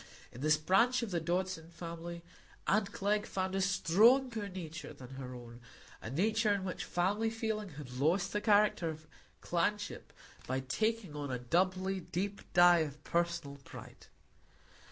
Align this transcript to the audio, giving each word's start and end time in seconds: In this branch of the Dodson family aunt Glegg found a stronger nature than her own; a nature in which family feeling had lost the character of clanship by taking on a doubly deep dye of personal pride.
In 0.31 0.41
this 0.41 0.57
branch 0.57 1.03
of 1.03 1.11
the 1.11 1.19
Dodson 1.19 1.69
family 1.69 2.23
aunt 2.65 2.91
Glegg 2.91 3.27
found 3.27 3.53
a 3.53 3.61
stronger 3.61 4.49
nature 4.49 4.93
than 4.93 5.09
her 5.09 5.35
own; 5.35 5.61
a 6.01 6.09
nature 6.09 6.51
in 6.51 6.63
which 6.63 6.85
family 6.85 7.29
feeling 7.29 7.69
had 7.77 7.99
lost 7.99 8.33
the 8.33 8.41
character 8.41 8.89
of 8.89 9.05
clanship 9.43 10.11
by 10.47 10.61
taking 10.61 11.15
on 11.15 11.29
a 11.29 11.37
doubly 11.37 11.99
deep 11.99 12.41
dye 12.53 12.79
of 12.79 13.03
personal 13.03 13.57
pride. 13.57 14.07